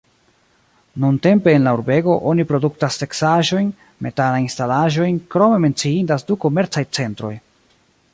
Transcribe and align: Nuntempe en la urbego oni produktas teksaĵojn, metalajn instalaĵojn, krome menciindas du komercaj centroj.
Nuntempe 1.01 1.51
en 1.57 1.67
la 1.67 1.73
urbego 1.79 2.15
oni 2.31 2.45
produktas 2.51 2.97
teksaĵojn, 3.01 3.69
metalajn 4.07 4.47
instalaĵojn, 4.47 5.21
krome 5.35 5.61
menciindas 5.67 6.27
du 6.33 6.39
komercaj 6.47 6.85
centroj. 7.01 7.33